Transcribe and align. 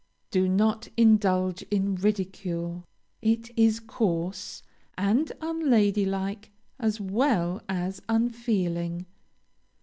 Do 0.31 0.49
not 0.49 0.87
indulge 0.97 1.61
in 1.69 1.93
ridicule. 1.93 2.85
It 3.21 3.51
is 3.55 3.79
coarse 3.79 4.63
and 4.97 5.31
unlady 5.41 6.07
like 6.07 6.49
as 6.79 6.99
well 6.99 7.61
as 7.69 8.01
unfeeling. 8.09 9.05